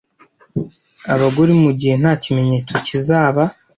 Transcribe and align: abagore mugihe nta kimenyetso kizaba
abagore 1.13 1.51
mugihe 1.61 1.95
nta 2.01 2.13
kimenyetso 2.23 2.73
kizaba 2.85 3.43